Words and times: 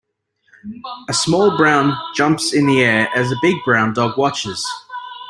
A 1.11 1.13
small 1.13 1.55
brown 1.55 1.95
jumps 2.15 2.53
in 2.53 2.65
the 2.65 2.81
air 2.81 3.07
as 3.15 3.31
a 3.31 3.35
big 3.43 3.57
brown 3.65 3.93
dog 3.93 4.17
watches. 4.17 4.65